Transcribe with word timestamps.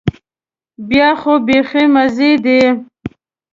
بیا 0.89 1.09
خو 1.21 1.33
بيخي 1.45 1.83
مزې 1.93 2.31
دي. 2.43 2.61